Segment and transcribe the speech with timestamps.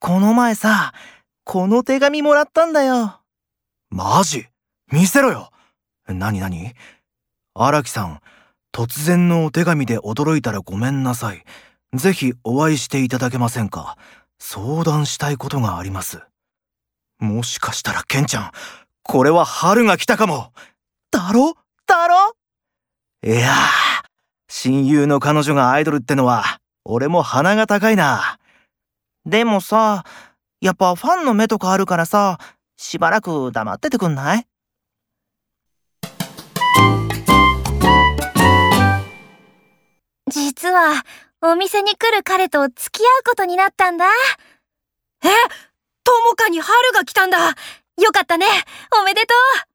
[0.00, 0.92] この前さ、
[1.44, 3.20] この手紙もらったんだよ。
[3.90, 4.46] マジ？
[4.92, 5.50] 見せろよ。
[6.06, 6.72] なになに
[7.54, 8.20] 荒木さん、
[8.72, 11.44] 突然のお手紙で驚いたらごめんなさい。
[11.94, 13.96] ぜひお会いしていただけませんか？
[14.38, 16.22] 相談したいことがあります。
[17.18, 18.52] もしかしたらケンちゃん、
[19.02, 20.52] これは春が来たかも。
[21.10, 21.56] だろ？
[21.88, 22.36] だろ？
[23.26, 23.54] いやー、
[24.48, 28.37] 親友の彼女がアイドルってのは、俺も鼻が高いな。
[29.28, 30.04] でもさ、
[30.62, 32.38] やっぱファンの目とかあるからさ、
[32.78, 34.46] しばらく黙っててくんない？
[40.30, 41.04] 実は、
[41.42, 44.06] お店に来る彼と付き合うことになったんだ。
[45.22, 45.28] え？
[46.04, 47.38] ともかに春が来たんだ。
[47.38, 47.54] よ
[48.12, 48.46] かったね。
[48.98, 49.34] おめでと
[49.66, 49.67] う